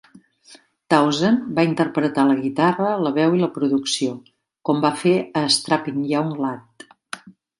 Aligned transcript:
Townsend 0.93 1.43
va 1.59 1.65
interpretar 1.67 2.23
la 2.29 2.37
guitarra, 2.39 2.95
la 3.07 3.11
veu 3.19 3.35
i 3.39 3.43
la 3.43 3.51
producció, 3.59 4.15
com 4.69 4.81
va 4.89 4.93
fer 5.05 5.15
a 5.43 5.47
Strapping 5.59 6.03
Young 6.13 6.33
Lad. 6.47 6.89